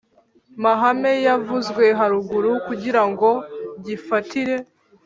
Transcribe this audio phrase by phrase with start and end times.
[0.63, 3.29] Mahame yavuzwe haruguru kugira ngo
[3.85, 4.55] gifatire